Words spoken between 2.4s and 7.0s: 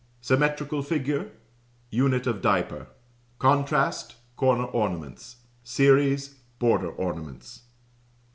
diaper. Contrast Corner ornaments. Series Border